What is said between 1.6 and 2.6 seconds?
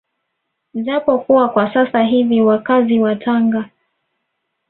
sasa hivi